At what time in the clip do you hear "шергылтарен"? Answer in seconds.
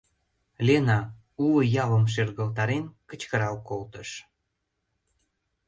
2.13-2.85